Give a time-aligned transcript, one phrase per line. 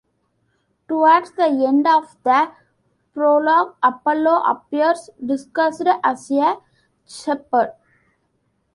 [0.87, 2.51] Towards the end of the
[3.13, 6.57] prologue, Apollo appears, disguised as a
[7.07, 7.73] shepherd.